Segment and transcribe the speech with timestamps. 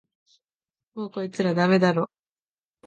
[0.95, 2.09] もうこいつらダメだろ